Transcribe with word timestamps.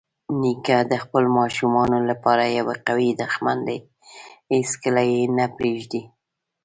نیکه 0.41 0.77
د 0.91 0.93
خپلو 1.03 1.29
ماشومانو 1.39 1.97
لپاره 2.09 2.43
یوه 2.59 2.75
قوي 2.87 3.09
دښمن 3.21 3.57
دی 3.67 3.77
چې 3.85 3.89
هیڅکله 4.53 5.01
یې 5.11 5.21
نه 5.37 5.45
پرېږدي. 5.57 6.01